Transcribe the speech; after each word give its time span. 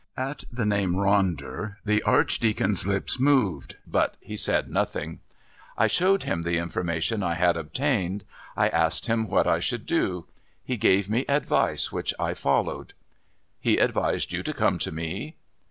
At 0.17 0.45
the 0.51 0.65
name 0.65 0.95
"Ronder" 0.95 1.75
the 1.85 2.01
Archdeacon's 2.01 2.87
lips 2.87 3.19
moved, 3.19 3.75
but 3.85 4.17
he 4.19 4.35
said 4.35 4.67
nothing. 4.67 5.19
"I 5.77 5.85
showed 5.85 6.23
him 6.23 6.41
the 6.41 6.57
information 6.57 7.21
I 7.21 7.35
had 7.35 7.55
obtained. 7.55 8.23
I 8.57 8.69
asked 8.69 9.05
him 9.05 9.27
what 9.27 9.45
I 9.45 9.59
should 9.59 9.85
do. 9.85 10.25
He 10.63 10.75
gave 10.75 11.07
me 11.07 11.23
advice 11.29 11.91
which 11.91 12.15
I 12.19 12.33
followed." 12.33 12.93
"He 13.59 13.77
advised 13.77 14.31
you 14.33 14.41
to 14.41 14.53
come 14.55 14.79
to 14.79 14.91
me." 14.91 15.35